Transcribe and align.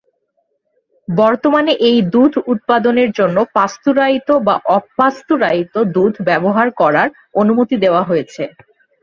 বর্তমানে 1.07 1.73
এই 1.89 1.97
দুধ 2.13 2.33
উৎপাদনের 2.53 3.09
জন্য 3.11 3.37
পাস্তুরায়িত 3.53 4.29
বা 4.47 4.55
অপাস্তুরায়িত 4.77 5.75
দুধ 5.95 6.13
ব্যবহার 6.29 6.67
করার 6.81 7.07
অনুমতি 7.35 7.75
দেওয়া 7.83 8.03
হয়েছে। 8.03 8.43